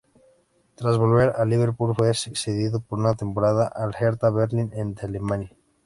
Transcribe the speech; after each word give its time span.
Tras 0.73 0.97
volver 0.97 1.33
a 1.37 1.45
Liverpool, 1.45 1.93
fue 1.95 2.11
cedido 2.15 2.79
por 2.81 2.97
una 2.97 3.13
temporada 3.13 3.67
al 3.67 3.93
Hertha 3.93 4.31
Berlín 4.31 4.71
de 4.71 4.97
Alemania. 5.05 5.55